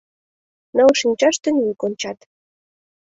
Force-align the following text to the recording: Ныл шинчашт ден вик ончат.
Ныл 0.75 0.91
шинчашт 0.99 1.39
ден 1.45 1.55
вик 1.65 1.81
ончат. 1.87 2.19